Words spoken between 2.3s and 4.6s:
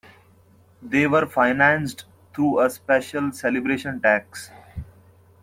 through a special celebration tax.